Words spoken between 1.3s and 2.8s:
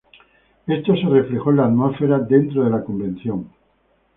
en la atmósfera dentro de